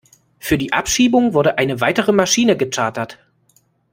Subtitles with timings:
[0.39, 3.19] Für die Abschiebung wurde eine weitere Maschine gechartert.